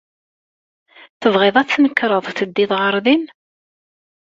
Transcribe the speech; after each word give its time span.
Tebɣiḍ 1.21 1.55
ad 1.57 1.67
tnekṛeḍ 1.69 2.25
teddiḍ 2.35 2.71
ɣer 2.81 2.95
din? 3.05 3.23